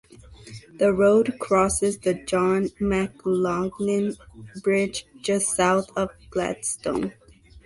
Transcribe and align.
The 0.79 0.91
road 0.91 1.37
crosses 1.37 1.99
the 1.99 2.15
John 2.15 2.69
McLoughlin 2.79 4.15
Bridge 4.63 5.05
just 5.21 5.55
south 5.55 5.95
of 5.95 6.09
Gladstone. 6.31 7.13